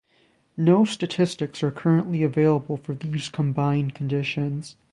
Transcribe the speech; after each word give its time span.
No 0.57 0.83
statistics 0.83 1.61
are 1.61 1.69
currently 1.69 2.23
available 2.23 2.75
for 2.77 2.95
these 2.95 3.29
combined 3.29 3.93
conditions. 3.93 4.75